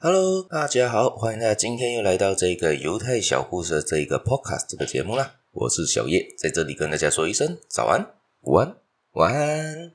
[0.00, 5.34] Hello，大家好，欢迎大家今天又来到这个犹太小故事的这个 Podcast 这个节目啦。
[5.50, 8.06] 我是小叶，在这里跟大家说一声早安、
[8.42, 8.76] 午安、
[9.14, 9.90] 晚安。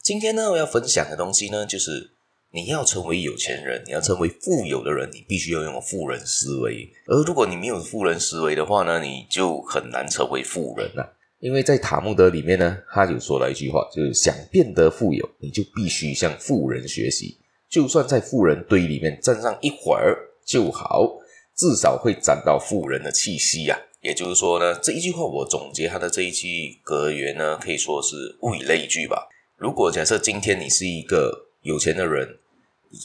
[0.00, 2.12] 今天呢，我要分享的东西呢，就是
[2.52, 6.90] 你要成为有钱人，你要成为富有的人，你必须要拥有富人思维。
[7.06, 11.12] 而如果你没有富人思维的话呢，你就很难成为富人了。
[11.40, 17.36] 因为在塔木德里面呢，他就说了一句话，就是想变得富有，你就必须向富人学习。
[17.72, 21.08] 就算在富人堆里面站上一会儿就好，
[21.56, 23.80] 至少会沾到富人的气息呀、啊。
[24.02, 29.26] 也就是说呢，这一句话我总结他的这一句格言呢，可以说是物以类聚吧。
[29.56, 32.40] 如果假设今天你是一个有钱的人，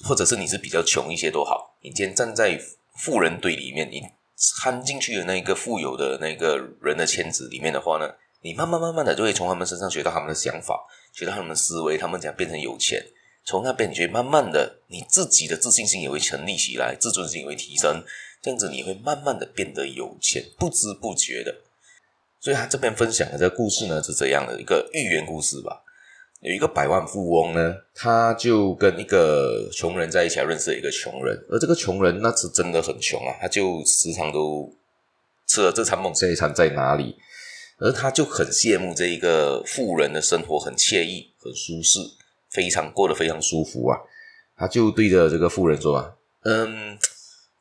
[0.04, 2.60] 或者是你是比较穷一些都好，你今天站在
[2.98, 4.02] 富人堆里面，你
[4.36, 10.78] 掺进去的那个富有的那个人的圈子里面的话呢，你慢慢慢慢的就会从他们身上学到他们的想法，
[11.14, 13.02] 学到他们的思维，他们怎样变成有钱。
[13.48, 18.04] 从那边，你就会慢慢的，你自己的自信心也会成立起来，自尊心也会提升，
[18.42, 21.56] 这样子你会慢慢的变得有钱，不知不觉的。
[22.42, 25.82] 所以他这边分享的这个故事呢，是这样的一个寓言故事吧。
[26.42, 34.70] 有一个百万富翁呢，他就跟一个穷人在一起，认识了一个穷人，而这个穷人那是真的很穷啊，他就时常都
[35.48, 37.16] 吃了这餐梦下一餐在哪里，
[37.80, 42.00] 而他就很羡慕这一个富人的生活，很惬意，很舒适。
[42.50, 43.98] 非常过得非常舒服啊，
[44.56, 46.98] 他就对着这个富人说啊，嗯，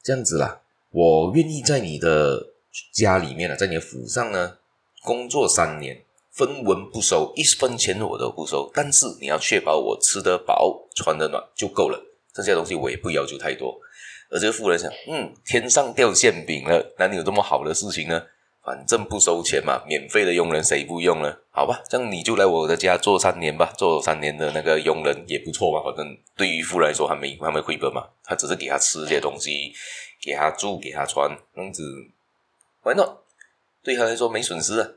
[0.02, 2.52] 这样子啦，我愿意在你的
[2.92, 4.58] 家里面呢，在你的府上呢
[5.02, 12.00] 工作三年，分文不收，一分钱我都不收，但是你要确保我吃得饱，穿得暖就够了，
[12.32, 13.78] 这些东西我也不要求太多。
[14.28, 18.22] 而这个富人想，嗯，天上掉馅饼了，哪里有这么好的事情呢？
[18.66, 21.32] 反正不收钱嘛，免费的佣人谁不用呢？
[21.52, 25.80] 好吧，这样你就来我的家做三年吧，做三年的那个佣人也不错嘛。
[25.84, 29.72] 反正对于富来说还没还没回本嘛，他只是给他吃些东西，
[30.20, 31.84] 给他住，给他穿，这样子
[32.82, 33.08] ，Why not？
[33.84, 34.88] 对他来说没损失啊。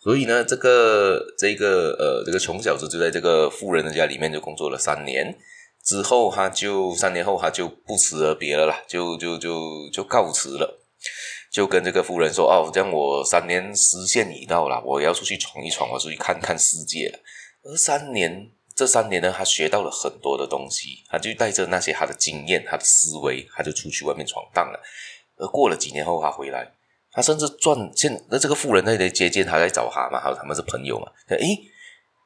[0.00, 5.38] 所以呢，这个这个呃，这个穷小子就在这个富人的家里面就工作了三年，
[5.84, 10.80] 之后他就三年后他就不辞而别了啦，就就就就告辞了。
[11.54, 17.18] 就跟这个富人说：“哦，这样我三年时限已到了，我要出去闯一闯，我出去看看世界了。”
[17.62, 24.82] 而三年，这三年呢，他学到了很多的东西，他就带着那些他的经验、他的思维，他就出去外面闯荡了。
[25.36, 26.72] 而过了几年后，他回来，
[27.12, 31.06] 他甚至赚现那这个富人在接见他，在找他嘛，还有他们是朋友嘛。
[31.28, 31.60] 诶，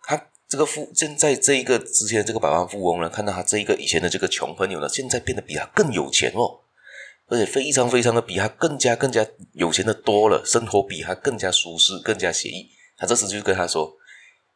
[0.05, 0.19] 他
[0.49, 6.60] 这个富现在这一个之前这个百万富翁呢，看到他这一个以前的这个穷朋友呢，现在变得比他更有钱哦。
[7.28, 12.71] 而且非常非常的比他更加更加有钱的多了，生活比他更加舒适，更加惬意。
[12.97, 13.94] 他这时就跟他说：“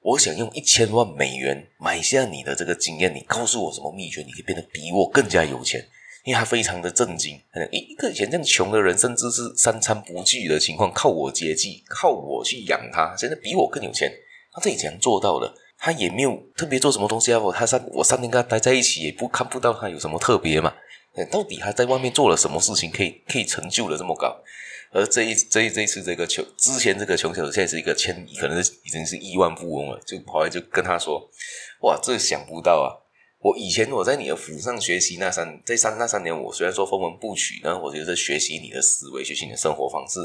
[0.02, 5.86] 我想用一千万美元买下你的这个经验，你告诉我什么秘诀，你可以变得比我更加有钱。”
[6.24, 7.36] 因为他非常的震惊，
[7.72, 14.08] 一个以前这样穷的人，甚至是三餐不继的情况，靠我接济，靠我去养他，现在比我更有钱。
[14.52, 17.40] 他这以前做到的，他也没有特别做什么东西啊。
[17.40, 20.72] 我他三我三天跟他待在一起，也不看不到他有什么特别嘛。
[21.30, 24.34] 到底他在外面做了什么事情，可以可以成就了这么高？
[24.92, 29.98] 而这一这一这一次这个穷之前这个穷小子，现在是一个千亿，可能是已经是亿万富翁了。
[30.06, 31.30] 就跑来就跟他说
[31.80, 33.00] ：“哇，这想不到啊！
[33.40, 40.20] 我以前我在你的府上学习那三这三那三年，我虽然说分文不取呢，我就是学习你的思维，学习你的生活方式。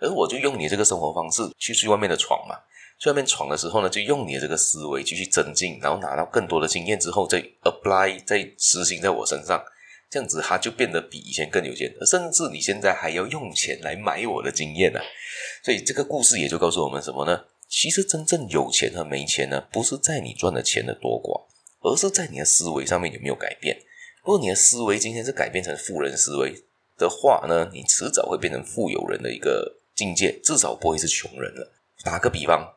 [0.00, 2.54] 而我就用你这个生活方式去去外面的闯嘛，
[2.98, 9.62] 去外面闯的时候呢，就用你的这个思维继续增进，然后拿到更多的经验之后，再 apply 再实行在我身上。”
[10.10, 14.98] 这样子，他就变得比以前更有钱，甚至你现在还要用钱来买我的经验呢、
[15.62, 17.44] 所以这个故事也就告诉我们什么呢？
[17.68, 21.46] 其实真正有钱和没钱呢，不是在你赚的钱的多寡，
[21.88, 23.78] 而是在你的思维上面有没有改变。
[24.24, 26.52] 如果你的思维今天是改变成富人思维
[26.98, 31.72] 的话呢，你迟早会变成富有人的一个境界，至少不会是穷人了。
[32.02, 32.74] 打个比方，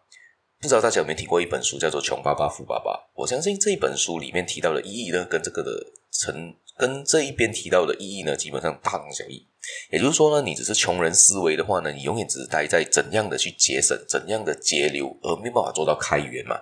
[0.61, 2.91] 不知道大家有没有听过一本书，叫做《穷爸爸富爸爸》。
[3.15, 5.71] 我相信这一本书里面提到的意义呢，跟这个的
[6.11, 6.55] 成。
[6.77, 9.45] 跟这一边提到的意义呢，基本上大同小异。
[9.91, 16.57] 也就是说呢，你只是穷人思维的话呢，你永远只是待在怎样的去节省、怎样的节流，而没办法做到开源嘛。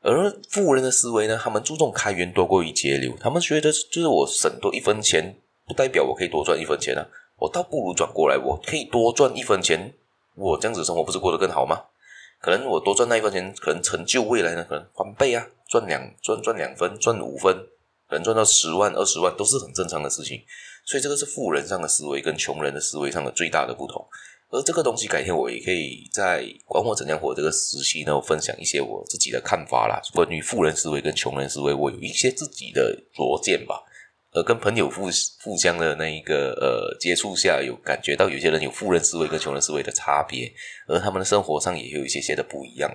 [0.00, 3.16] 而富人的思维呢，他们注重开源多过于节流。
[3.18, 5.36] 他们觉得，就是我省多一分钱，
[5.66, 7.08] 不代表我可以多赚一分钱啊。
[7.38, 9.94] 我倒不如转过来，我可以多赚一分钱，
[10.34, 11.84] 我这样子生活不是过得更好吗？
[12.40, 17.56] 可能我多赚那一分钱，可能成就未来呢，可能翻倍啊，赚两赚赚两分，赚五分。
[18.10, 20.40] 能赚到十万、二十万都是很正常的事情，
[20.86, 24.06] 所以这个是富人上的思维跟穷人的思维上的最大的不同。
[24.50, 30.00] 而这个东西，改天我也可以在管我怎样活这个时期呢，我分享一些我自己的看法啦。
[30.12, 33.82] 关于富人思维跟穷人思维，我有一些自己的拙见吧。
[34.32, 35.08] 呃跟朋友互
[35.42, 40.52] 互相的那一个呃接触下，有感觉到有些人有富人思维跟穷人思维的差别，
[40.88, 42.90] 而他们的生活上也有一些些的不一样。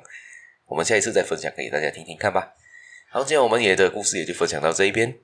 [0.67, 2.53] 我们下一次再分享给大家听听看吧。
[3.11, 5.17] 好，今天我们也的故事也就分享到这一边。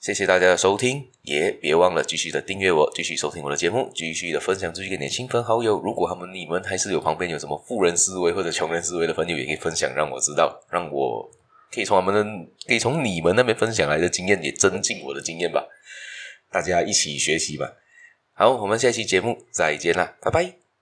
[0.00, 5.78] 谢谢大家的收听，也别忘了继续的订阅我，继续收听我的节目，继续的分享出去给你的亲朋好友。
[5.82, 11.30] 如果他们你们还是有旁边有什么富人思维或者穷人思维的朋友，也可以分享，让我知道，让我
[11.70, 15.62] 可以从他们的，可以从你们那边分享来的经验，也增进我的经验吧。
[16.50, 17.70] 大家一起学习吧。
[18.32, 20.65] 好，我们下期节目再见啦，拜拜。